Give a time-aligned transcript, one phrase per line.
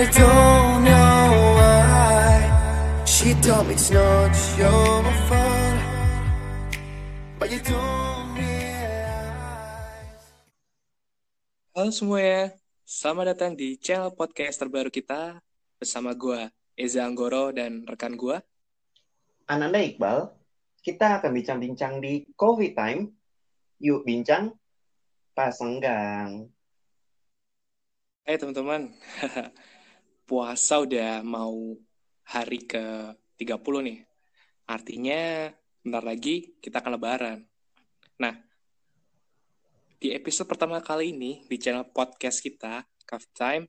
[0.00, 1.28] I don't know
[1.60, 2.40] why
[3.04, 5.80] She told me it's not your fault
[7.36, 10.24] But you don't realize
[11.76, 12.56] Halo semuanya,
[12.88, 15.36] selamat datang di channel podcast terbaru kita
[15.76, 16.48] bersama gue
[16.80, 18.40] Eza Anggoro dan rekan gue.
[19.52, 20.32] Ananda Iqbal,
[20.80, 23.04] kita akan bincang-bincang di Coffee Time.
[23.84, 24.56] Yuk bincang,
[25.36, 26.48] pas senggang.
[28.24, 28.96] Eh teman-teman,
[30.30, 31.74] puasa udah mau
[32.22, 33.98] hari ke 30 nih.
[34.70, 35.50] Artinya
[35.82, 37.38] bentar lagi kita akan lebaran.
[38.22, 38.38] Nah,
[39.98, 43.64] di episode pertama kali ini di channel podcast kita, Coffee Time,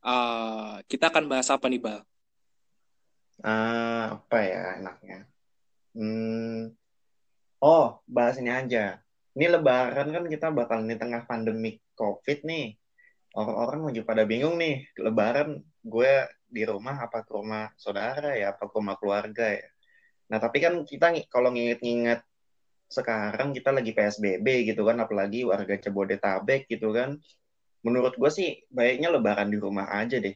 [0.00, 2.00] uh, kita akan bahas apa nih, Bal?
[3.44, 5.28] Ah, apa ya enaknya?
[5.92, 6.72] Hmm,
[7.60, 9.04] oh, bahas ini aja.
[9.36, 12.80] Ini lebaran kan kita bakal di tengah pandemi COVID nih
[13.36, 16.12] orang-orang lagi pada bingung nih lebaran gue
[16.50, 19.68] di rumah apa ke rumah saudara ya apa ke rumah keluarga ya.
[20.30, 22.22] Nah tapi kan kita kalau nginget-nginget
[22.90, 27.16] sekarang kita lagi PSBB gitu kan apalagi warga Jabodetabek gitu kan
[27.86, 30.34] menurut gue sih baiknya lebaran di rumah aja deh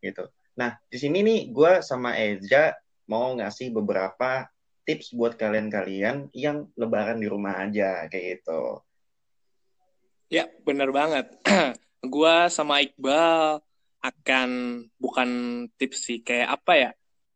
[0.00, 0.26] gitu.
[0.56, 2.74] Nah di sini nih gue sama Eja
[3.10, 4.48] mau ngasih beberapa
[4.88, 8.82] tips buat kalian-kalian yang lebaran di rumah aja kayak gitu.
[10.30, 11.26] Ya bener banget.
[12.06, 13.60] Gua sama Iqbal
[14.00, 14.48] akan
[14.96, 15.30] bukan
[15.76, 16.90] tips sih kayak apa ya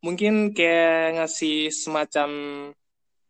[0.05, 2.29] mungkin kayak ngasih semacam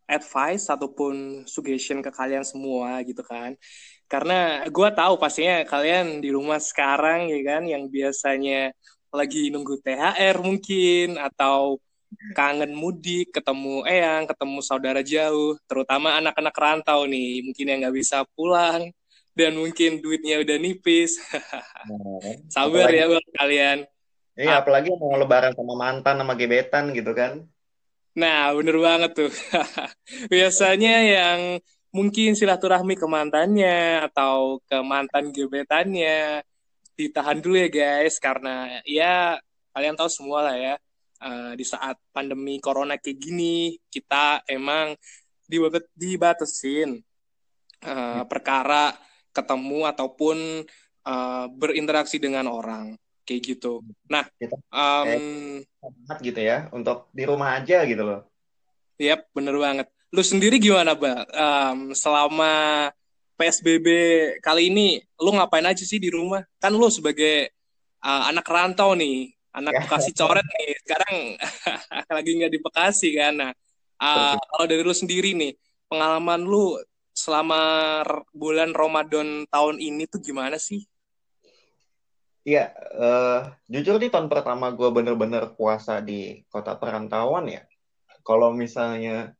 [0.06, 3.58] advice ataupun suggestion ke kalian semua gitu kan.
[4.06, 8.70] Karena gue tahu pastinya kalian di rumah sekarang ya kan yang biasanya
[9.10, 11.82] lagi nunggu THR mungkin atau
[12.38, 18.24] kangen mudik ketemu eyang ketemu saudara jauh terutama anak-anak rantau nih mungkin yang nggak bisa
[18.38, 18.92] pulang
[19.36, 21.20] dan mungkin duitnya udah nipis.
[21.86, 22.18] Nah,
[22.50, 23.78] Sabar apalagi, ya buat kalian.
[24.36, 27.44] Iya, apalagi mau lebaran sama mantan sama gebetan gitu kan.
[28.16, 29.32] Nah, bener banget tuh.
[30.34, 31.40] Biasanya yang
[31.92, 36.44] mungkin silaturahmi ke mantannya atau ke mantan gebetannya
[36.96, 39.40] ditahan dulu ya guys karena ya
[39.76, 40.76] kalian tahu semua lah ya
[41.24, 44.96] uh, di saat pandemi corona kayak gini kita emang
[45.96, 47.00] dibatasin
[47.84, 48.96] uh, perkara
[49.36, 50.64] ketemu ataupun
[51.04, 53.82] uh, berinteraksi dengan orang kayak gitu.
[54.08, 55.60] Nah, kita um,
[56.22, 58.22] gitu ya untuk di rumah aja gitu loh.
[59.02, 59.88] Yap, bener banget.
[60.16, 61.28] Lu sendiri gimana, Bang?
[61.36, 62.88] Um, selama
[63.36, 63.88] PSBB
[64.40, 66.46] kali ini, lu ngapain aja sih di rumah?
[66.62, 67.52] Kan lu sebagai
[68.00, 71.16] uh, anak rantau nih, anak Bekasi coret nih, sekarang
[72.16, 73.34] lagi nggak di Bekasi kan.
[73.36, 73.52] Nah,
[74.00, 75.52] uh, kalau dari lu sendiri nih,
[75.92, 76.80] pengalaman lu
[77.26, 77.62] selama
[78.30, 80.86] bulan Ramadan tahun ini tuh gimana sih?
[82.46, 87.66] Iya, uh, jujur di tahun pertama gue bener-bener puasa di kota perantauan ya.
[88.22, 89.34] Kalau misalnya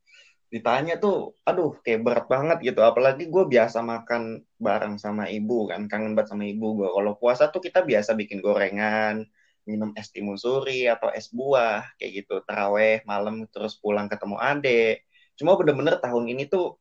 [0.50, 2.82] ditanya tuh, aduh kayak berat banget gitu.
[2.82, 6.88] Apalagi gue biasa makan bareng sama ibu kan, kangen banget sama ibu gue.
[6.90, 9.22] Kalau puasa tuh kita biasa bikin gorengan,
[9.70, 12.42] minum es timusuri atau es buah kayak gitu.
[12.42, 15.06] Teraweh malam terus pulang ketemu ade.
[15.38, 16.74] Cuma bener-bener tahun ini tuh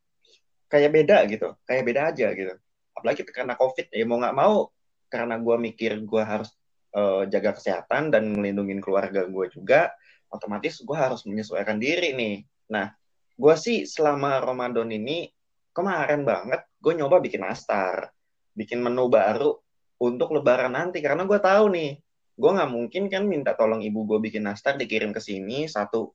[0.71, 2.53] kayak beda gitu kayak beda aja gitu.
[2.95, 4.69] Apalagi karena covid ya mau nggak mau
[5.11, 6.49] karena gue mikir gue harus
[6.95, 9.93] uh, jaga kesehatan dan melindungi keluarga gue juga
[10.31, 12.35] otomatis gue harus menyesuaikan diri nih.
[12.71, 12.91] Nah
[13.35, 15.29] gue sih selama Ramadan ini
[15.75, 18.11] kemarin banget gue nyoba bikin nastar
[18.55, 19.55] bikin menu baru
[20.01, 20.99] untuk lebaran nanti.
[21.03, 21.91] Karena gue tahu nih
[22.35, 26.11] gue nggak mungkin kan minta tolong ibu gue bikin nastar dikirim ke sini satu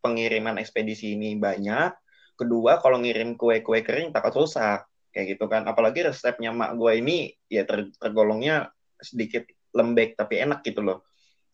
[0.00, 1.92] pengiriman ekspedisi ini banyak
[2.40, 4.88] kedua kalau ngirim kue-kue kering takut rusak.
[5.10, 5.66] Kayak gitu kan.
[5.66, 11.04] Apalagi resepnya mak gue ini ya ter tergolongnya sedikit lembek tapi enak gitu loh.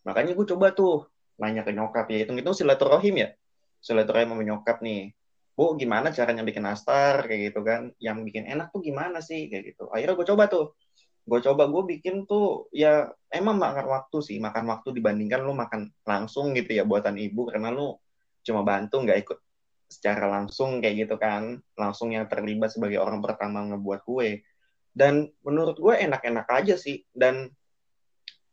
[0.05, 1.09] Makanya gue coba tuh
[1.41, 2.05] nanya ke nyokap.
[2.13, 3.29] Ya hitung itu silaturahim ya.
[3.81, 5.11] Silaturahim sama nyokap nih.
[5.57, 7.25] Bu gimana caranya bikin nastar?
[7.25, 7.81] Kayak gitu kan.
[7.97, 9.49] Yang bikin enak tuh gimana sih?
[9.49, 9.89] Kayak gitu.
[9.89, 10.65] Akhirnya gue coba tuh.
[11.27, 14.37] Gue coba gue bikin tuh ya emang makan waktu sih.
[14.37, 17.49] Makan waktu dibandingkan lu makan langsung gitu ya buatan ibu.
[17.49, 17.97] Karena lu
[18.45, 19.39] cuma bantu nggak ikut
[19.87, 21.57] secara langsung kayak gitu kan.
[21.79, 24.43] Langsung yang terlibat sebagai orang pertama ngebuat kue.
[24.91, 27.03] Dan menurut gue enak-enak aja sih.
[27.11, 27.47] Dan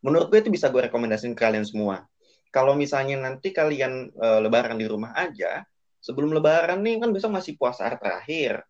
[0.01, 2.07] menurut gue itu bisa gue rekomendasiin ke kalian semua.
[2.55, 5.67] Kalau misalnya nanti kalian e, lebaran di rumah aja
[6.05, 8.61] sebelum lebaran nih kan besok masih puasa terakhir.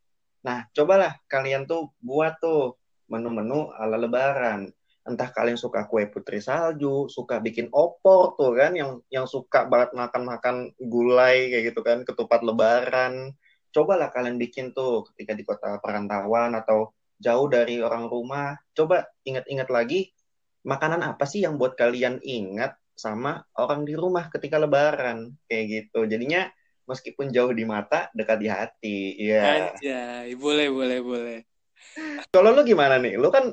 [0.47, 2.79] Nah cobalah kalian tuh buat tuh
[3.11, 4.71] menu-menu ala lebaran
[5.05, 9.93] entah kalian suka kue putri salju, suka bikin opor tuh kan, yang yang suka banget
[9.93, 13.37] makan-makan gulai kayak gitu kan, ketupat lebaran.
[13.75, 18.57] Cobalah kalian bikin tuh ketika di kota perantauan atau jauh dari orang rumah.
[18.73, 20.15] Coba ingat-ingat lagi
[20.65, 26.07] makanan apa sih yang buat kalian ingat sama orang di rumah ketika lebaran kayak gitu.
[26.07, 26.49] Jadinya
[26.87, 28.99] meskipun jauh di mata, dekat di hati.
[29.21, 29.43] Iya.
[29.75, 31.39] Anjay, boleh, boleh, boleh.
[32.31, 33.19] Kalau lu gimana nih?
[33.19, 33.53] Lu kan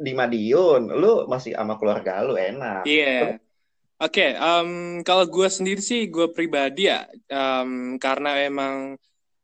[0.00, 2.88] di Madiun, lu masih sama keluarga lu enak.
[2.88, 3.04] Iya.
[3.04, 3.36] Yeah.
[4.00, 8.96] Oke, okay, um, kalau gue sendiri sih, gue pribadi ya, um, karena emang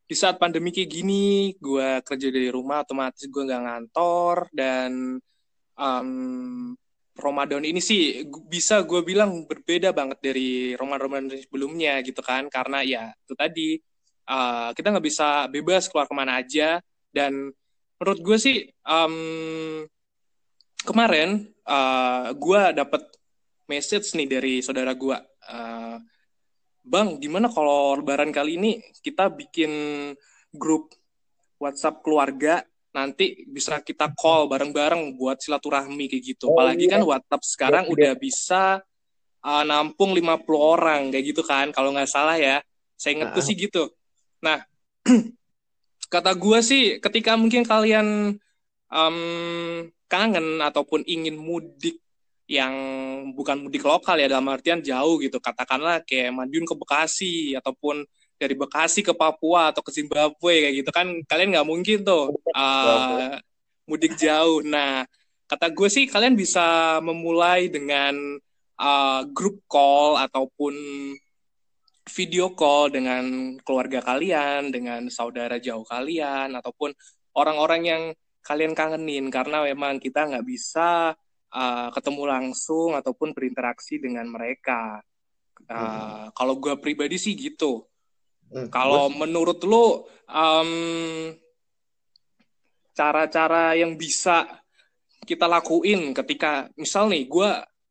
[0.09, 5.21] di saat pandemi kayak gini, gue kerja dari rumah, otomatis gue nggak ngantor, dan
[5.77, 6.09] um,
[7.13, 13.13] Ramadan ini sih bisa gue bilang berbeda banget dari Ramadan-Ramadan sebelumnya gitu kan, karena ya
[13.13, 13.77] itu tadi,
[14.25, 16.81] uh, kita nggak bisa bebas keluar ke mana aja,
[17.13, 17.53] dan
[18.01, 19.85] menurut gue sih, um,
[20.83, 23.03] kemarin uh, gue dapet
[23.67, 25.17] message nih dari saudara gue.
[25.47, 25.97] Uh,
[26.87, 29.71] Bang, gimana kalau lebaran kali ini kita bikin
[30.55, 30.95] grup
[31.59, 32.63] WhatsApp keluarga
[32.95, 36.49] nanti bisa kita call bareng-bareng buat silaturahmi kayak gitu.
[36.49, 36.97] Oh, Apalagi iya.
[36.97, 37.91] kan WhatsApp sekarang iya.
[37.93, 38.63] udah bisa
[39.43, 42.63] uh, nampung 50 orang kayak gitu kan kalau nggak salah ya.
[42.97, 43.43] Saya inget nah.
[43.43, 43.83] sih gitu.
[44.41, 44.63] Nah,
[46.13, 48.39] kata gue sih ketika mungkin kalian
[48.89, 49.17] um,
[50.07, 51.99] kangen ataupun ingin mudik
[52.47, 52.73] yang
[53.35, 55.37] bukan mudik lokal ya dalam artian jauh gitu.
[55.43, 58.07] Katakanlah kayak Madiun ke Bekasi ataupun
[58.39, 63.35] dari Bekasi ke Papua atau ke Zimbabwe kayak gitu kan kalian nggak mungkin tuh uh,
[63.83, 64.63] mudik jauh.
[64.63, 65.03] Nah
[65.47, 68.15] kata gue sih kalian bisa memulai dengan
[68.79, 70.75] uh, grup call ataupun
[72.07, 76.95] video call dengan keluarga kalian dengan saudara jauh kalian ataupun
[77.35, 78.03] orang-orang yang
[78.47, 81.11] kalian kangenin karena memang kita nggak bisa
[81.51, 85.03] uh, ketemu langsung ataupun berinteraksi dengan mereka.
[85.67, 86.23] Uh, hmm.
[86.31, 87.83] Kalau gue pribadi sih gitu.
[88.47, 88.71] Hmm.
[88.71, 90.71] Kalau menurut lo um,
[92.95, 94.47] cara-cara yang bisa
[95.27, 97.49] kita lakuin ketika misal nih gue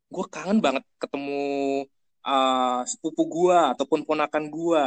[0.09, 1.85] gue kangen banget ketemu
[2.25, 4.85] uh, sepupu gue ataupun ponakan gue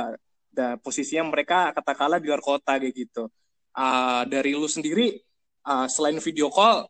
[0.49, 3.29] dan posisinya mereka katakanlah di luar kota kayak gitu.
[3.69, 5.28] Uh, dari lu sendiri
[5.69, 6.89] uh, selain video call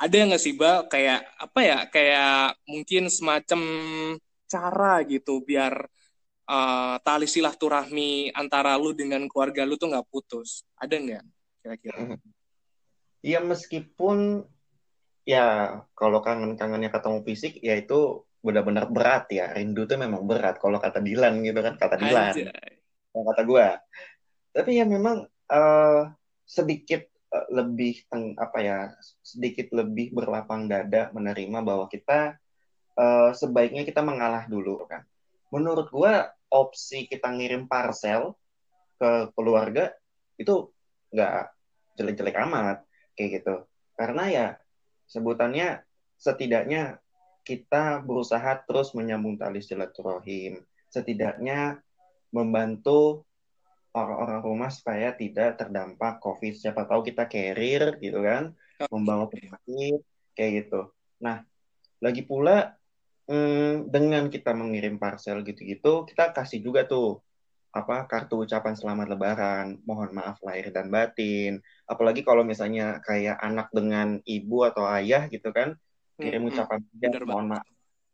[0.00, 3.60] ada nggak sih ba kayak apa ya kayak mungkin semacam
[4.50, 5.86] cara gitu biar
[6.50, 10.66] uh, tali silaturahmi antara lu dengan keluarga lu tuh nggak putus?
[10.76, 11.24] Ada nggak
[11.62, 11.98] kira-kira?
[13.24, 14.44] Iya meskipun
[15.24, 19.54] ya kalau kangen-kangennya ketemu fisik ya itu benar-benar berat ya.
[19.54, 22.34] Rindu tuh memang berat kalau kata Dilan gitu kan kata Dilan.
[23.14, 23.66] Kalau kata gue
[24.54, 26.02] tapi ya memang uh,
[26.46, 27.13] sedikit
[27.50, 28.06] Lebih
[28.38, 28.78] apa ya
[29.20, 32.38] sedikit lebih berlapang dada menerima bahwa kita
[32.94, 35.02] uh, sebaiknya kita mengalah dulu kan.
[35.50, 38.38] Menurut gua opsi kita ngirim parcel
[38.98, 39.90] ke keluarga
[40.38, 40.70] itu
[41.10, 41.50] nggak
[41.98, 42.86] jelek-jelek amat
[43.18, 43.66] kayak gitu.
[43.94, 44.46] Karena ya
[45.10, 45.82] sebutannya
[46.18, 46.98] setidaknya
[47.44, 50.64] kita berusaha terus menyambung tali silaturahim.
[50.88, 51.82] Setidaknya
[52.32, 53.26] membantu
[53.94, 56.52] orang-orang rumah supaya tidak terdampak COVID.
[56.58, 58.52] Siapa tahu kita carrier gitu kan,
[58.90, 60.02] membawa penyakit
[60.34, 60.90] kayak gitu.
[61.22, 61.46] Nah,
[62.02, 62.74] lagi pula
[63.30, 67.22] hmm, dengan kita mengirim parcel gitu-gitu, kita kasih juga tuh
[67.74, 71.62] apa kartu ucapan selamat lebaran, mohon maaf lahir dan batin.
[71.86, 75.78] Apalagi kalau misalnya kayak anak dengan ibu atau ayah gitu kan,
[76.18, 77.66] kirim hmm, ucapan hmm, mohon maaf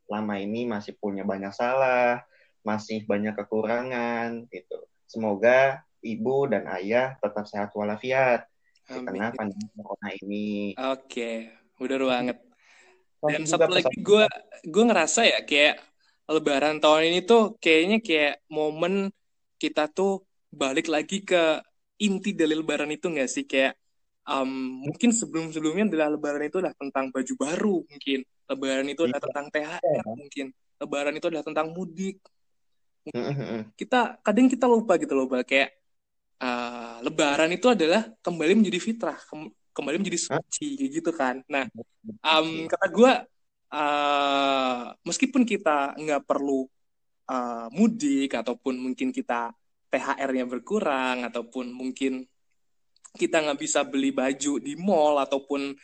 [0.09, 2.21] lama ini masih punya banyak salah,
[2.61, 8.47] masih banyak kekurangan gitu Semoga ibu dan ayah tetap sehat walafiat.
[8.87, 10.71] Karena pandemi corona ini.
[10.79, 11.51] Oke,
[11.83, 12.37] udah banget.
[13.19, 14.25] Dan satu lagi gue
[14.63, 15.83] gue ngerasa ya kayak
[16.31, 19.11] Lebaran tahun ini tuh kayaknya kayak momen
[19.59, 21.59] kita tuh balik lagi ke
[21.99, 23.43] inti dari Lebaran itu nggak sih?
[23.43, 23.75] Kayak
[24.23, 28.19] um, mungkin sebelum sebelumnya adalah Lebaran itu adalah tentang baju baru mungkin.
[28.47, 29.27] Lebaran itu adalah iya.
[29.27, 30.45] tentang THR mungkin.
[30.81, 32.17] Lebaran itu adalah tentang mudik
[33.79, 35.73] kita kadang kita lupa gitu loh kayak
[36.41, 39.17] uh, lebaran itu adalah kembali menjadi fitrah
[39.71, 41.41] kembali menjadi suci gitu kan.
[41.47, 41.65] Nah
[42.21, 43.13] um, kata gue
[43.71, 46.67] uh, meskipun kita nggak perlu
[47.31, 49.55] uh, mudik ataupun mungkin kita
[49.91, 52.23] THR-nya berkurang ataupun mungkin
[53.15, 55.75] kita nggak bisa beli baju di mall ataupun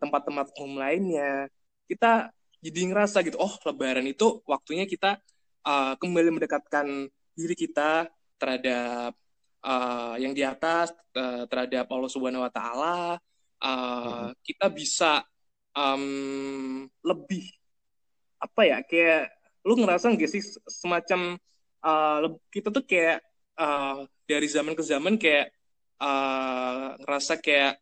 [0.00, 1.46] tempat-tempat uh, umum lainnya
[1.84, 5.20] kita jadi ngerasa gitu oh lebaran itu waktunya kita
[5.66, 9.16] uh, kembali mendekatkan diri kita terhadap
[9.64, 12.96] uh, yang di atas uh, terhadap Allah Subhanahu Wa Taala
[13.62, 13.70] uh,
[14.30, 14.30] hmm.
[14.42, 15.12] kita bisa
[15.74, 17.46] um, lebih
[18.42, 19.30] apa ya kayak
[19.62, 21.38] lu ngerasa nggak sih semacam
[21.86, 23.22] uh, kita tuh kayak
[23.54, 25.54] uh, dari zaman ke zaman kayak
[26.02, 27.78] uh, ngerasa kayak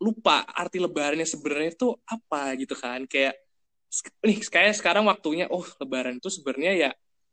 [0.00, 3.36] lupa arti lebarannya sebenarnya itu apa gitu kan kayak
[4.24, 6.90] nih kayak sekarang waktunya oh lebaran itu sebenarnya ya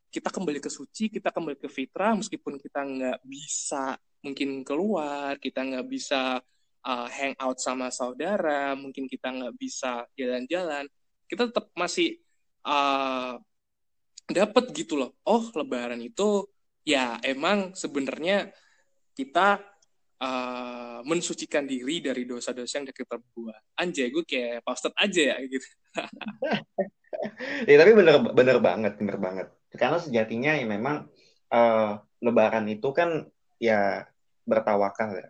[0.07, 5.61] kita kembali ke suci kita kembali ke fitrah meskipun kita nggak bisa mungkin keluar kita
[5.63, 6.39] nggak bisa
[6.87, 10.87] uh, hang out sama saudara mungkin kita nggak bisa jalan-jalan
[11.27, 12.17] kita tetap masih
[12.63, 13.35] uh,
[14.27, 16.47] dapat gitu loh oh lebaran itu
[16.87, 18.51] ya emang sebenarnya
[19.11, 19.59] kita
[20.21, 23.61] uh, mensucikan diri dari dosa-dosa yang kita buat.
[23.77, 25.67] Anjay, gue kayak posted aja ya gitu.
[27.69, 29.47] ya tapi bener bener banget, bener banget.
[29.73, 31.09] Karena sejatinya ya memang
[31.51, 33.29] uh, Lebaran itu kan
[33.61, 34.07] ya
[34.47, 35.29] bertawakal ya.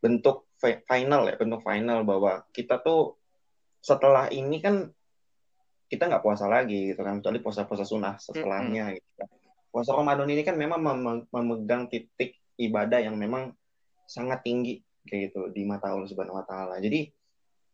[0.00, 3.18] Bentuk final ya, bentuk final bahwa kita tuh
[3.82, 4.88] setelah ini kan
[5.90, 8.98] kita nggak puasa lagi gitu kan, kecuali puasa-puasa sunnah setelahnya mm -hmm.
[8.98, 9.10] gitu.
[9.20, 9.28] Kan.
[9.72, 10.80] Puasa Ramadan ini kan memang
[11.28, 13.52] memegang titik ibadah yang memang
[14.06, 16.78] sangat tinggi kayak gitu di mata Allah Subhanahu wa taala.
[16.78, 17.10] Jadi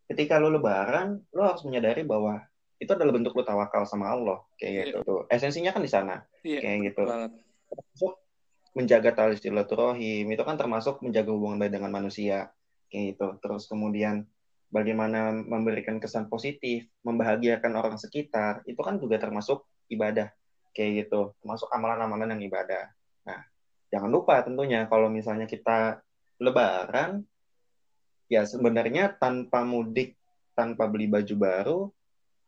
[0.09, 2.41] ketika lu lebaran, lu harus menyadari bahwa
[2.79, 4.85] itu adalah bentuk lu tawakal sama Allah kayak yeah.
[4.91, 5.21] gitu tuh.
[5.27, 6.23] Esensinya kan di sana.
[6.47, 7.03] Yeah, kayak gitu.
[7.69, 8.13] Termasuk
[8.79, 12.55] menjaga tali silaturahim itu kan termasuk menjaga hubungan baik dengan manusia
[12.89, 13.29] kayak gitu.
[13.43, 14.25] Terus kemudian
[14.71, 20.31] bagaimana memberikan kesan positif, membahagiakan orang sekitar, itu kan juga termasuk ibadah
[20.77, 22.93] kayak gitu, termasuk amalan-amalan yang ibadah.
[23.27, 23.43] Nah,
[23.91, 25.99] jangan lupa tentunya kalau misalnya kita
[26.39, 27.27] lebaran
[28.31, 30.15] ya sebenarnya tanpa mudik
[30.55, 31.79] tanpa beli baju baru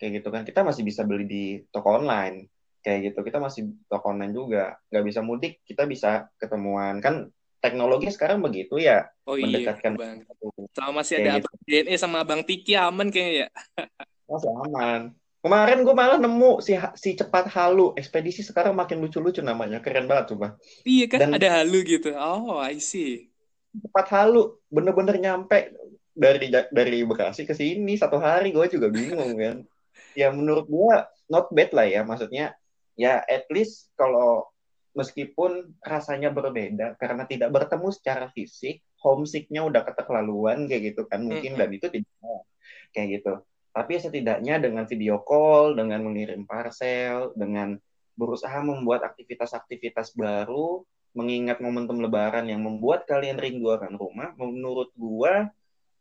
[0.01, 2.49] kayak gitu kan kita masih bisa beli di toko online
[2.81, 7.29] kayak gitu kita masih toko online juga nggak bisa mudik kita bisa ketemuan kan
[7.61, 10.25] teknologi sekarang begitu ya oh, iya, mendekatkan bang.
[10.73, 11.45] Selama masih ada gitu.
[11.45, 13.49] abang DNA sama abang Tiki aman kayaknya ya
[14.33, 19.81] masih aman Kemarin gue malah nemu si si cepat halu ekspedisi sekarang makin lucu-lucu namanya
[19.81, 20.61] keren banget coba.
[20.85, 22.13] Iya kan Dan, ada halu gitu.
[22.13, 23.33] Oh I see.
[23.73, 25.73] Cepat halu bener-bener nyampe
[26.13, 29.65] dari dari Bekasi ke sini satu hari gue juga bingung kan.
[30.17, 30.97] Ya menurut gue
[31.31, 32.57] not bad lah ya maksudnya
[32.99, 34.49] ya at least kalau
[34.95, 41.55] meskipun rasanya berbeda karena tidak bertemu secara fisik homesicknya udah keterlaluan kayak gitu kan mungkin
[41.55, 41.63] mm -hmm.
[41.63, 42.11] dan itu tidak
[42.91, 43.33] kayak gitu
[43.71, 47.79] tapi setidaknya dengan video call, dengan mengirim parcel, dengan
[48.19, 50.83] berusaha membuat aktivitas-aktivitas baru,
[51.15, 55.47] mengingat momentum lebaran yang membuat kalian rindu akan rumah, menurut gua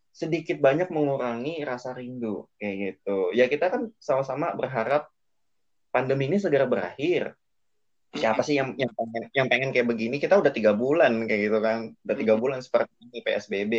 [0.10, 3.32] sedikit banyak mengurangi rasa rindu kayak gitu.
[3.38, 5.08] Ya kita kan sama-sama berharap
[5.94, 7.34] pandemi ini segera berakhir.
[8.10, 10.18] Siapa sih yang yang pengen, yang pengen kayak begini?
[10.18, 13.74] Kita udah tiga bulan kayak gitu kan, udah tiga bulan seperti ini PSBB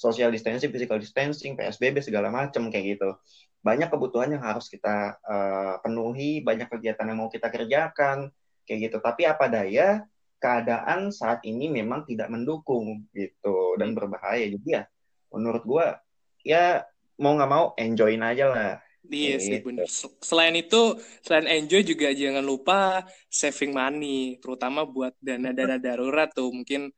[0.00, 3.10] social distancing, physical distancing, PSBB segala macam kayak gitu.
[3.60, 8.32] Banyak kebutuhan yang harus kita uh, penuhi, banyak kegiatan yang mau kita kerjakan
[8.64, 8.96] kayak gitu.
[8.98, 10.02] Tapi apa daya
[10.40, 14.48] keadaan saat ini memang tidak mendukung gitu dan berbahaya.
[14.48, 14.82] Jadi ya
[15.30, 15.86] menurut gua
[16.44, 16.84] ya
[17.20, 18.72] mau nggak mau enjoyin aja lah.
[19.10, 19.72] Iya sih gitu.
[19.72, 19.88] benar.
[20.22, 20.94] Selain itu,
[21.24, 26.52] selain enjoy juga jangan lupa saving money, terutama buat dana-dana darurat tuh.
[26.52, 26.92] Mungkin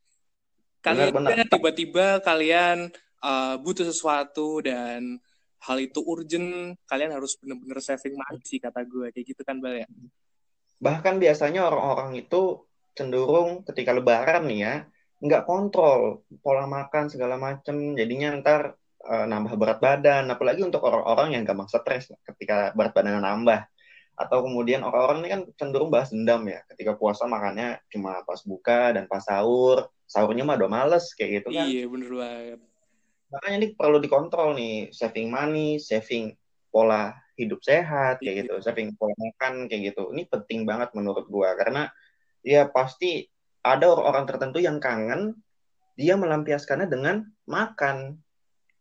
[0.82, 2.90] kalian tiba-tiba kalian
[3.22, 5.22] uh, butuh sesuatu dan
[5.62, 9.78] hal itu urgent kalian harus benar-benar saving money sih kata gue kayak gitu kan bal
[9.78, 9.86] ya
[10.82, 12.66] bahkan biasanya orang-orang itu
[12.98, 14.74] cenderung ketika lebaran nih ya
[15.22, 17.94] nggak kontrol pola makan segala macem.
[17.94, 18.74] Jadinya ntar
[19.06, 20.26] uh, nambah berat badan.
[20.26, 23.62] Apalagi untuk orang-orang yang gampang stres ketika berat badannya nambah.
[24.18, 26.60] Atau kemudian orang-orang ini kan cenderung bahas dendam ya.
[26.74, 29.86] Ketika puasa makannya cuma pas buka dan pas sahur.
[30.10, 31.70] Sahurnya mah udah males kayak gitu kan.
[31.70, 32.60] Iya bener banget.
[33.32, 34.90] Makanya ini perlu dikontrol nih.
[34.90, 36.34] Saving money saving
[36.68, 38.58] pola hidup sehat kayak gitu.
[38.58, 40.10] Saving pola makan kayak gitu.
[40.12, 41.56] Ini penting banget menurut gua.
[41.56, 41.88] Karena
[42.44, 43.31] ya pasti
[43.62, 45.38] ada orang-orang tertentu yang kangen
[45.94, 48.18] dia melampiaskannya dengan makan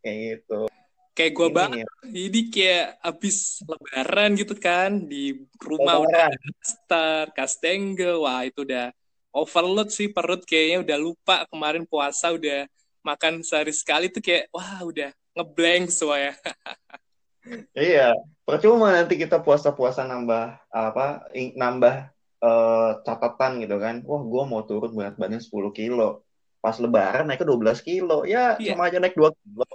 [0.02, 0.66] kayak gitu
[1.12, 1.88] kayak gue banget ya.
[2.08, 6.08] ini kayak abis lebaran gitu kan di rumah lebaran.
[6.08, 6.28] udah
[6.64, 8.90] star kastengel wah itu udah
[9.32, 12.68] overload sih perut kayaknya udah lupa kemarin puasa udah
[13.04, 16.36] makan sehari sekali tuh kayak wah udah ngeblank semuanya.
[17.74, 22.12] iya, percuma nanti kita puasa-puasa nambah apa nambah
[22.42, 24.02] uh, catatan gitu kan.
[24.04, 26.26] Wah, gue mau turun berat badan 10 kilo.
[26.62, 28.26] Pas lebaran naik ke 12 kilo.
[28.26, 28.74] Ya, iya.
[28.74, 29.66] cuma aja naik 2 kilo.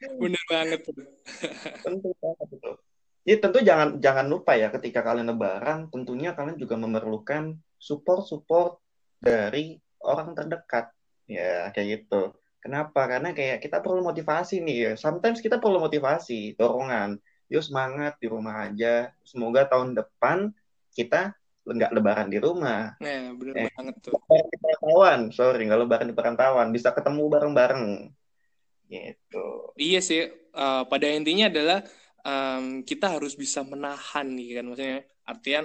[0.22, 0.80] Bener banget.
[1.84, 2.72] Tentu banget itu.
[3.20, 8.80] Jadi tentu jangan jangan lupa ya ketika kalian lebaran tentunya kalian juga memerlukan support-support
[9.20, 10.88] dari orang terdekat
[11.28, 12.32] ya kayak gitu.
[12.60, 13.08] Kenapa?
[13.08, 14.92] Karena kayak kita perlu motivasi nih ya.
[14.96, 17.20] Sometimes kita perlu motivasi, dorongan.
[17.48, 19.12] Yuk semangat di rumah aja.
[19.24, 20.52] Semoga tahun depan
[20.90, 22.98] kita nggak lebaran di rumah.
[22.98, 24.16] Nah, bener eh, banget tuh.
[24.26, 26.68] Di perantauan, sorry, nggak lebaran di perantauan.
[26.74, 27.84] Bisa ketemu bareng-bareng.
[28.90, 29.46] Gitu.
[29.78, 30.26] Iya sih.
[30.50, 31.86] Uh, pada intinya adalah
[32.24, 35.64] um, kita harus bisa menahan nih kan maksudnya artian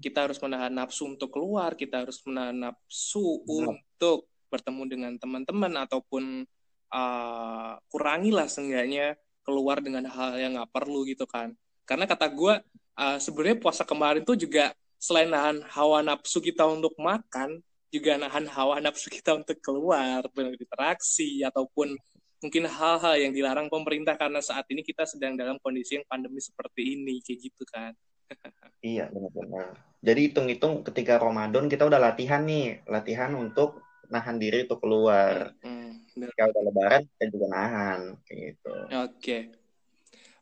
[0.00, 3.72] kita harus menahan nafsu untuk keluar kita harus menahan nafsu nah.
[3.72, 6.46] untuk bertemu dengan teman-teman ataupun
[6.92, 11.52] uh, kurangilah seenggaknya keluar dengan hal yang nggak perlu gitu kan
[11.84, 12.54] karena kata gue
[12.98, 17.60] uh, sebenarnya puasa kemarin tuh juga selain nahan hawa nafsu kita untuk makan
[17.92, 21.94] juga nahan hawa nafsu kita untuk keluar berinteraksi ataupun
[22.42, 26.98] mungkin hal-hal yang dilarang pemerintah karena saat ini kita sedang dalam kondisi yang pandemi seperti
[26.98, 27.92] ini kayak gitu kan.
[28.84, 29.80] Iya benar-benar.
[30.04, 33.80] Jadi hitung-hitung ketika Ramadan kita udah latihan nih latihan untuk
[34.12, 35.56] nahan diri untuk keluar.
[35.64, 36.04] Hmm,
[36.36, 38.74] kalau udah lebaran kita juga nahan kayak gitu.
[38.76, 38.92] Oke.
[39.16, 39.42] Okay.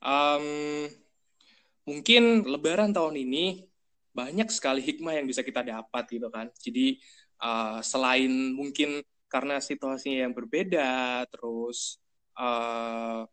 [0.02, 0.46] um,
[1.86, 3.66] mungkin lebaran tahun ini
[4.12, 6.52] banyak sekali hikmah yang bisa kita dapat gitu kan.
[6.60, 7.00] Jadi
[7.40, 11.96] uh, selain mungkin karena situasinya yang berbeda terus
[12.36, 13.24] uh,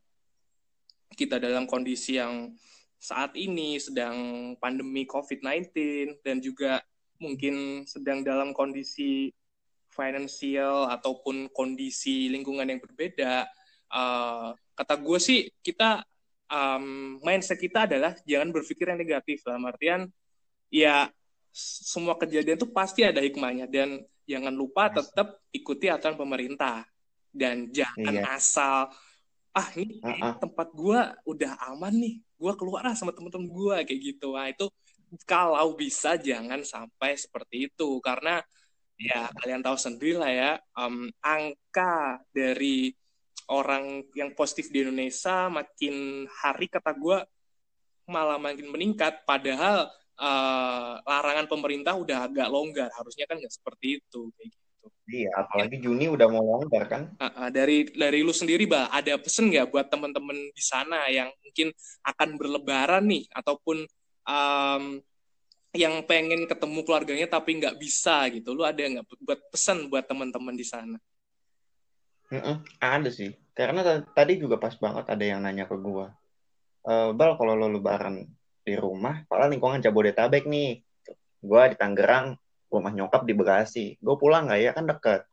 [1.20, 2.56] kita dalam kondisi yang
[3.00, 4.16] saat ini sedang
[4.60, 5.72] pandemi COVID-19
[6.24, 6.80] dan juga
[7.20, 9.32] mungkin sedang dalam kondisi
[9.92, 13.48] finansial ataupun kondisi lingkungan yang berbeda,
[13.92, 16.04] uh, kata gue sih kita
[16.50, 19.46] um, mindset kita adalah jangan berpikir yang negatif.
[19.46, 20.10] Dalam artian
[20.70, 21.10] ya
[21.56, 23.70] semua kejadian itu pasti ada hikmahnya.
[23.70, 26.84] Dan jangan lupa tetap ikuti aturan pemerintah.
[27.30, 28.36] Dan jangan iya.
[28.36, 28.90] asal
[29.50, 30.34] ah ini uh -uh.
[30.38, 32.16] tempat gue udah aman nih.
[32.38, 34.34] Gue keluar lah sama temen-temen gue kayak gitu.
[34.34, 34.66] Nah itu
[35.26, 38.02] kalau bisa jangan sampai seperti itu.
[38.02, 38.42] Karena
[39.00, 42.92] ya kalian tahu sendiri lah ya um, angka dari
[43.50, 47.18] orang yang positif di Indonesia makin hari kata gue
[48.06, 49.26] malah makin meningkat.
[49.26, 52.90] Padahal uh, larangan pemerintah udah agak longgar.
[52.94, 54.88] Harusnya kan nggak seperti itu kayak gitu.
[55.10, 57.02] Iya apalagi Juni udah mau longgar kan?
[57.18, 61.34] Uh, uh, dari dari lu sendiri bah ada pesen nggak buat teman-teman di sana yang
[61.42, 61.74] mungkin
[62.06, 63.82] akan berlebaran nih ataupun
[64.30, 64.84] um,
[65.74, 68.54] yang pengen ketemu keluarganya tapi nggak bisa gitu?
[68.54, 71.02] Lu ada nggak buat pesan buat teman-teman di sana
[72.30, 73.34] Mm-mm, ada sih.
[73.58, 73.82] Karena
[74.14, 76.14] tadi juga pas banget ada yang nanya ke gua.
[76.86, 78.24] E, bal kalau lo lebaran
[78.64, 80.86] di rumah malah lingkungan Jabodetabek nih.
[81.42, 82.38] Gua di Tangerang
[82.70, 83.98] rumah nyokap di Bekasi.
[83.98, 84.72] Gue pulang nggak ya?
[84.78, 85.26] Kan dekat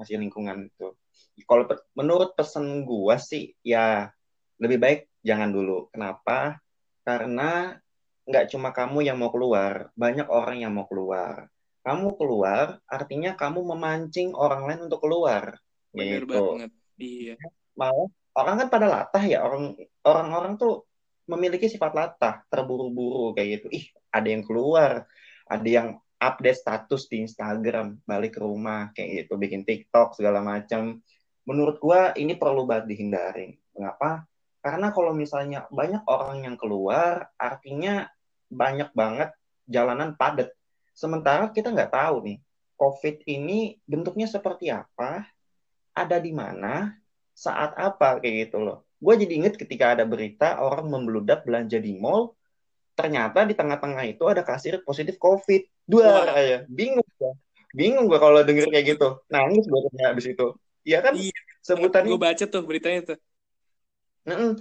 [0.00, 0.96] masih lingkungan itu.
[1.44, 4.08] Kalau pe- menurut pesan gua sih ya
[4.56, 5.92] lebih baik jangan dulu.
[5.92, 6.56] Kenapa?
[7.04, 7.76] Karena
[8.24, 11.52] nggak cuma kamu yang mau keluar, banyak orang yang mau keluar.
[11.84, 15.56] Kamu keluar, artinya kamu memancing orang lain untuk keluar.
[15.94, 16.34] Bener gitu.
[16.34, 16.70] banget.
[17.00, 17.34] Iya.
[17.74, 19.74] Malah orang kan pada latah ya, orang
[20.06, 20.86] orang-orang tuh
[21.30, 23.66] memiliki sifat latah, terburu-buru kayak gitu.
[23.70, 25.06] Ih, ada yang keluar,
[25.46, 31.00] ada yang update status di Instagram, balik ke rumah kayak gitu, bikin TikTok segala macam.
[31.46, 33.56] Menurut gua ini perlu banget dihindari.
[33.72, 34.26] Mengapa?
[34.60, 38.04] Karena kalau misalnya banyak orang yang keluar, artinya
[38.52, 39.32] banyak banget
[39.64, 40.52] jalanan padat.
[40.92, 42.38] Sementara kita nggak tahu nih,
[42.76, 45.24] COVID ini bentuknya seperti apa,
[46.04, 46.96] ada di mana,
[47.36, 48.84] saat apa kayak gitu loh.
[49.00, 52.36] Gue jadi inget ketika ada berita orang membludak belanja di mall,
[52.92, 55.88] ternyata di tengah-tengah itu ada kasir positif COVID.
[55.88, 57.32] Dua ya, bingung gue.
[57.72, 59.08] Bingung gue kalau denger kayak gitu.
[59.32, 60.46] Nangis gue habis itu.
[60.84, 61.16] Iya kan?
[61.16, 61.38] Iya.
[61.64, 63.18] Sebutan gue baca tuh beritanya tuh.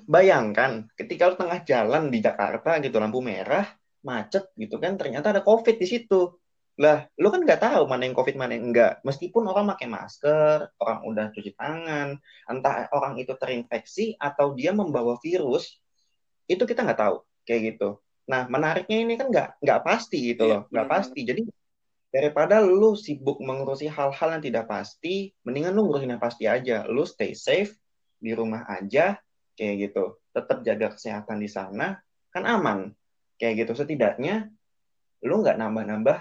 [0.08, 3.67] bayangkan ketika lu tengah jalan di Jakarta gitu lampu merah
[4.02, 6.38] macet gitu kan ternyata ada covid di situ
[6.79, 10.71] lah lu kan nggak tahu mana yang covid mana yang enggak meskipun orang pakai masker
[10.79, 12.15] orang udah cuci tangan
[12.47, 15.75] entah orang itu terinfeksi atau dia membawa virus
[16.49, 17.17] itu kita nggak tahu.
[17.45, 17.89] Kayak gitu.
[18.25, 20.61] Nah menariknya ini kan nggak nggak pasti gitu iya, loh.
[20.73, 21.19] Nggak pasti.
[21.21, 21.41] Jadi
[22.09, 26.89] daripada lu sibuk mengurusi hal-hal yang tidak pasti mendingan lu ngurusin yang pasti aja.
[26.89, 27.77] Lu stay safe
[28.17, 29.21] di rumah aja
[29.53, 30.17] kayak gitu.
[30.33, 32.01] Tetap jaga kesehatan di sana
[32.33, 32.89] kan aman.
[33.37, 33.85] Kayak gitu.
[33.85, 34.49] Setidaknya
[35.21, 36.17] lu nggak nambah-nambah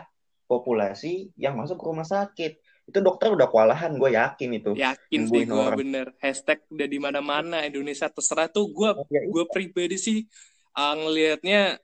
[0.49, 2.59] populasi yang masuk ke rumah sakit.
[2.89, 4.73] Itu dokter udah kewalahan gue yakin itu.
[4.73, 6.17] Yakin sih gue bener.
[6.19, 8.49] Hashtag udah di mana-mana Indonesia terserah.
[8.49, 10.25] Tuh gue oh, ya, gue pribadi sih
[10.73, 11.77] uh, ngelihatnya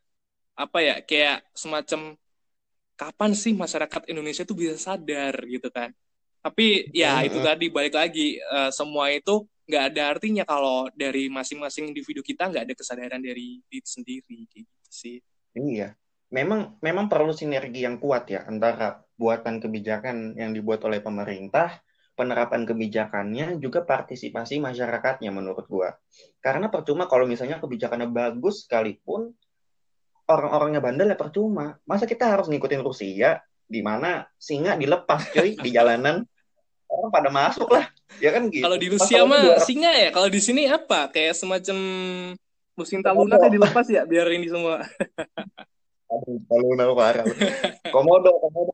[0.57, 2.16] apa ya kayak semacam
[2.96, 5.92] kapan sih masyarakat Indonesia tuh bisa sadar gitu kan?
[6.40, 11.88] Tapi ya itu tadi balik lagi uh, semua itu nggak ada artinya kalau dari masing-masing
[11.88, 15.20] individu kita nggak ada kesadaran dari diri sendiri gitu sih.
[15.57, 15.96] Iya,
[16.35, 21.79] memang memang perlu sinergi yang kuat ya antara buatan kebijakan yang dibuat oleh pemerintah,
[22.18, 25.94] penerapan kebijakannya, juga partisipasi masyarakatnya menurut gua.
[26.42, 29.31] Karena percuma kalau misalnya kebijakannya bagus sekalipun
[30.27, 31.79] orang-orangnya bandel ya percuma.
[31.87, 36.27] Masa kita harus ngikutin Rusia di mana singa dilepas cuy di jalanan
[36.85, 37.88] orang pada masuk lah
[38.20, 41.79] ya kan gitu kalau di Rusia mah singa ya kalau di sini apa kayak semacam
[42.77, 44.83] Lucinta Luna tadi dilepas ya biar ini semua.
[46.14, 47.27] Aduh, Luna parah.
[47.90, 48.70] Komodo, komodo,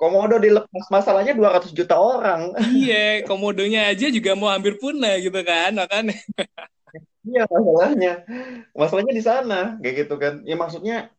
[0.00, 2.56] komodo dilepas masalahnya 200 juta orang.
[2.72, 6.16] iya, komodonya aja juga mau hampir punah gitu kan, makanya.
[7.28, 8.12] iya masalahnya,
[8.72, 10.40] masalahnya di sana kayak gitu kan.
[10.48, 11.12] Ya maksudnya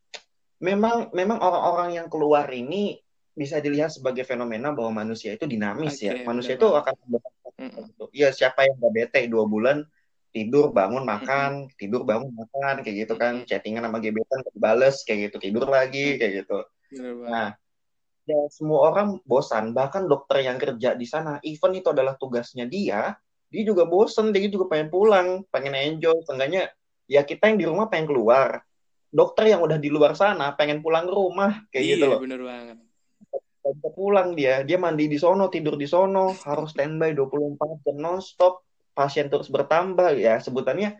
[0.58, 3.00] memang memang orang-orang yang keluar ini
[3.38, 6.14] bisa dilihat sebagai fenomena bahwa manusia itu dinamis okay, ya.
[6.28, 6.94] Manusia itu akan
[8.16, 9.84] Iya, siapa yang gak bete dua bulan
[10.30, 11.52] tidur bangun makan.
[11.66, 11.78] Mm-hmm.
[11.78, 12.74] tidur bangun makan.
[12.86, 13.34] Kayak gitu kan.
[13.42, 13.50] Mm-hmm.
[13.50, 15.38] chattingan sama gebetan bales kayak gitu.
[15.50, 16.58] Tidur lagi kayak gitu.
[17.26, 17.58] Nah
[18.30, 19.74] ya semua orang bosan.
[19.74, 23.18] Bahkan dokter yang kerja di sana even itu adalah tugasnya dia
[23.50, 24.30] dia juga bosan.
[24.30, 26.16] Dia juga pengen pulang pengen enjoy.
[26.26, 26.70] Seenggaknya
[27.10, 28.62] ya kita yang di rumah pengen keluar.
[29.10, 31.66] Dokter yang udah di luar sana pengen pulang ke rumah.
[31.74, 32.20] Kayak iya, gitu loh.
[32.22, 32.78] bener banget.
[33.98, 34.62] Pulang dia.
[34.62, 38.69] Dia mandi di sono tidur di sono harus standby 24 jam non stop
[39.00, 40.44] pasien terus bertambah ya.
[40.44, 41.00] Sebutannya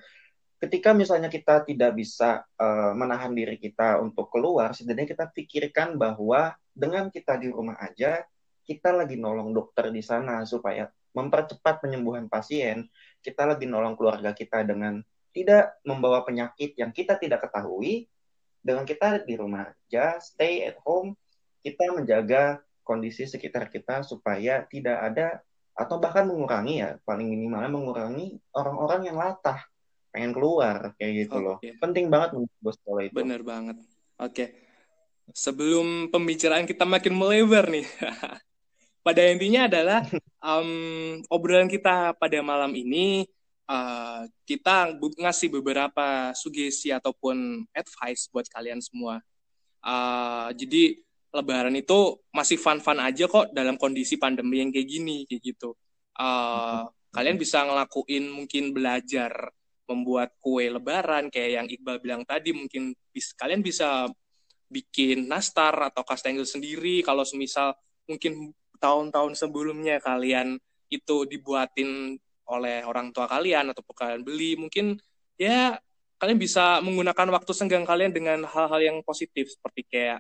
[0.60, 6.52] ketika misalnya kita tidak bisa uh, menahan diri kita untuk keluar setidaknya kita pikirkan bahwa
[6.76, 8.28] dengan kita di rumah aja
[8.68, 12.92] kita lagi nolong dokter di sana supaya mempercepat penyembuhan pasien
[13.24, 15.00] kita lagi nolong keluarga kita dengan
[15.32, 18.12] tidak membawa penyakit yang kita tidak ketahui
[18.60, 21.16] dengan kita di rumah aja stay at home
[21.64, 25.40] kita menjaga kondisi sekitar kita supaya tidak ada
[25.80, 29.64] atau bahkan mengurangi ya paling minimalnya mengurangi orang-orang yang latah
[30.12, 31.46] pengen keluar kayak gitu okay.
[31.48, 33.78] loh penting banget menurut sekolah itu bener banget
[34.20, 34.48] oke okay.
[35.32, 37.88] sebelum pembicaraan kita makin melebar nih
[39.08, 40.04] pada intinya adalah
[40.50, 43.24] um, obrolan kita pada malam ini
[43.72, 49.24] uh, kita ngasih beberapa sugesti ataupun advice buat kalian semua
[49.88, 55.42] uh, jadi Lebaran itu masih fun-fun aja kok dalam kondisi pandemi yang kayak gini kayak
[55.46, 55.78] gitu.
[56.18, 59.54] Uh, kalian bisa ngelakuin mungkin belajar
[59.90, 64.06] membuat kue Lebaran kayak yang Iqbal bilang tadi mungkin bis, kalian bisa
[64.70, 67.74] bikin nastar atau kastengel sendiri kalau semisal
[68.06, 70.62] mungkin tahun-tahun sebelumnya kalian
[70.94, 72.18] itu dibuatin
[72.50, 74.98] oleh orang tua kalian atau kalian beli mungkin
[75.38, 75.78] ya
[76.22, 80.20] kalian bisa menggunakan waktu senggang kalian dengan hal-hal yang positif seperti kayak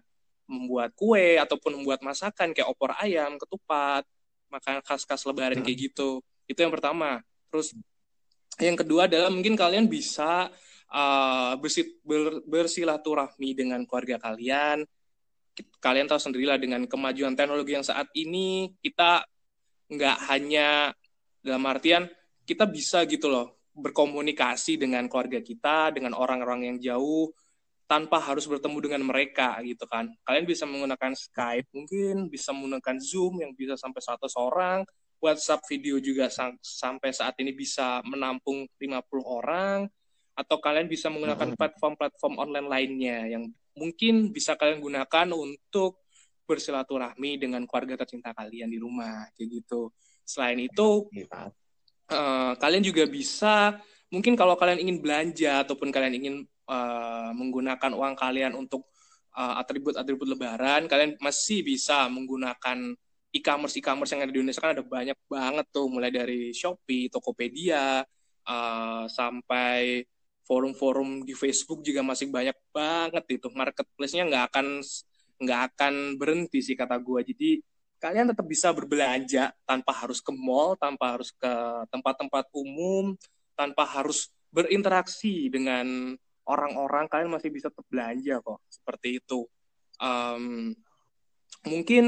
[0.49, 4.01] membuat kue ataupun membuat masakan kayak opor ayam, ketupat,
[4.49, 6.25] makan khas-khas lebaran kayak gitu.
[6.49, 7.21] Itu yang pertama.
[7.53, 7.77] Terus
[8.57, 10.49] yang kedua adalah mungkin kalian bisa
[10.89, 14.83] uh, bersit, ber, bersilaturahmi dengan keluarga kalian.
[15.77, 19.21] Kalian tahu sendirilah dengan kemajuan teknologi yang saat ini kita
[19.89, 20.93] nggak hanya
[21.41, 22.09] dalam artian
[22.45, 27.31] kita bisa gitu loh berkomunikasi dengan keluarga kita, dengan orang-orang yang jauh,
[27.89, 30.13] tanpa harus bertemu dengan mereka gitu kan.
[30.21, 34.85] Kalian bisa menggunakan Skype, mungkin bisa menggunakan Zoom yang bisa sampai 100 orang,
[35.17, 39.89] WhatsApp video juga sam sampai saat ini bisa menampung 50 orang,
[40.37, 46.05] atau kalian bisa menggunakan platform-platform online lainnya yang mungkin bisa kalian gunakan untuk
[46.45, 49.89] bersilaturahmi dengan keluarga tercinta kalian di rumah, kayak gitu.
[50.21, 51.09] Selain itu,
[52.13, 53.81] uh, kalian juga bisa,
[54.13, 56.35] mungkin kalau kalian ingin belanja ataupun kalian ingin
[56.69, 58.85] uh, menggunakan uang kalian untuk
[59.33, 62.93] uh, atribut-atribut lebaran, kalian masih bisa menggunakan
[63.33, 64.61] e-commerce e-commerce yang ada di Indonesia.
[64.61, 68.05] Kan ada banyak banget tuh mulai dari Shopee, Tokopedia,
[68.45, 70.05] uh, sampai
[70.45, 73.49] forum-forum di Facebook juga masih banyak banget itu.
[73.53, 74.67] Marketplace-nya nggak akan
[75.39, 77.51] nggak akan berhenti sih kata gue jadi
[77.99, 81.53] kalian tetap bisa berbelanja tanpa harus ke mall tanpa harus ke
[81.91, 83.15] tempat-tempat umum
[83.55, 86.15] tanpa harus berinteraksi dengan
[86.49, 88.59] orang-orang kalian masih bisa tetap belanja kok.
[88.65, 89.45] Seperti itu.
[90.01, 90.73] Um,
[91.69, 92.05] mungkin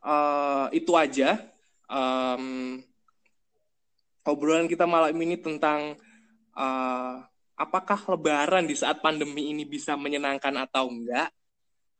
[0.00, 1.36] uh, itu aja.
[1.92, 2.80] Um,
[4.24, 6.00] obrolan kita malam ini tentang
[6.56, 7.20] uh,
[7.58, 11.28] apakah Lebaran di saat pandemi ini bisa menyenangkan atau enggak?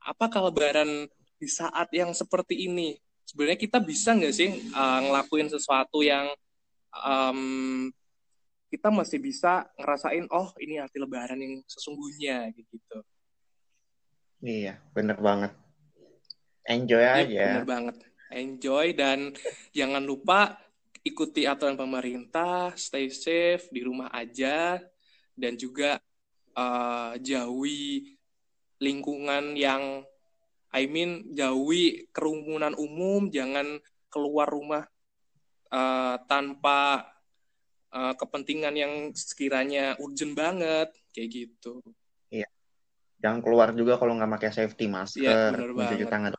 [0.03, 2.97] Apakah Lebaran di saat yang seperti ini?
[3.23, 6.27] Sebenarnya kita bisa nggak sih uh, ngelakuin sesuatu yang
[6.97, 7.93] um,
[8.73, 13.05] kita masih bisa ngerasain oh ini arti lebaran yang sesungguhnya gitu.
[14.41, 15.53] Iya, bener banget.
[16.65, 17.45] Enjoy iya, aja.
[17.61, 17.97] Bener banget.
[18.33, 19.37] Enjoy dan
[19.77, 20.57] jangan lupa
[21.05, 24.81] ikuti aturan pemerintah, stay safe di rumah aja
[25.37, 26.01] dan juga
[26.57, 28.17] uh, jauhi
[28.81, 30.01] lingkungan yang
[30.73, 33.77] I mean jauhi kerumunan umum, jangan
[34.09, 34.89] keluar rumah
[35.69, 37.05] uh, tanpa
[37.93, 41.85] uh, kepentingan yang sekiranya urgent banget kayak gitu.
[42.33, 42.49] Iya.
[43.23, 46.35] Jangan keluar juga kalau nggak pakai safety masker, ya, mencuci tangan.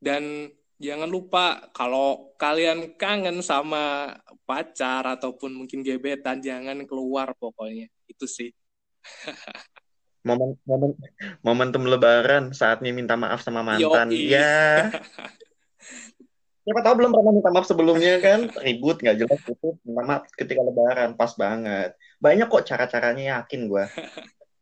[0.00, 4.16] Dan jangan lupa kalau kalian kangen sama
[4.48, 7.86] pacar ataupun mungkin gebetan jangan keluar pokoknya.
[8.10, 8.50] Itu sih.
[10.26, 10.92] momen momen
[11.40, 14.34] momentum lebaran saatnya minta maaf sama mantan Yoi.
[14.34, 14.90] ya
[16.68, 20.60] siapa tahu belum pernah minta maaf sebelumnya kan ribut nggak jelas itu minta maaf ketika
[20.60, 23.84] lebaran pas banget banyak kok cara-caranya yakin gue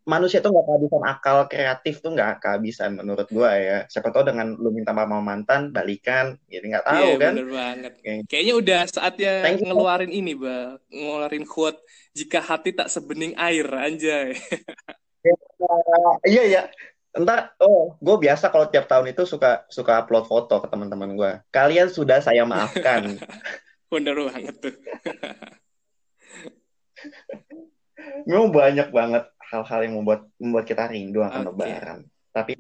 [0.07, 4.55] manusia tuh nggak kehabisan akal kreatif tuh nggak kehabisan menurut gue ya siapa tahu dengan
[4.55, 7.93] lu minta maaf sama mantan balikan jadi nggak tahu Iya kan bener banget.
[7.99, 8.13] Oke.
[8.31, 9.67] Kayaknya udah saatnya Thank you.
[9.67, 10.79] ngeluarin ini, Ba.
[10.95, 11.83] Ngeluarin quote
[12.15, 14.39] jika hati tak sebening air, anjay.
[16.23, 16.63] iya ya
[17.17, 21.33] Entar, oh, gue biasa kalau tiap tahun itu suka suka upload foto ke teman-teman gue.
[21.49, 23.17] Kalian sudah saya maafkan.
[23.93, 24.77] Bener banget tuh.
[28.29, 31.57] Memang banyak banget hal-hal yang membuat membuat kita rindu akan Oke.
[31.57, 32.05] Lebaran.
[32.37, 32.53] Tapi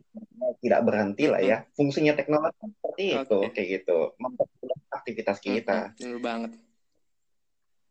[0.64, 1.68] tidak berhenti lah ya.
[1.76, 3.52] Fungsinya teknologi seperti itu, Oke.
[3.52, 5.92] kayak gitu, mempermudah aktivitas kita.
[6.00, 6.56] Bener banget.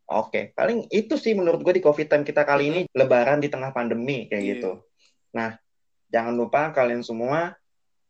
[0.05, 3.73] Oke, paling itu sih menurut gue di COVID time kita kali ini Lebaran di tengah
[3.73, 4.49] pandemi kayak Iya.
[4.57, 4.71] gitu.
[5.33, 5.57] Nah,
[6.09, 7.55] jangan lupa kalian semua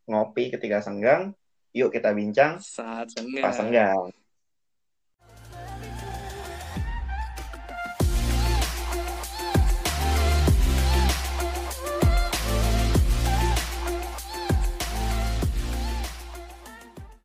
[0.05, 1.33] ngopi ketika senggang.
[1.75, 3.11] Yuk kita bincang Saat
[3.43, 3.51] pas senggang.
[3.55, 4.07] senggang.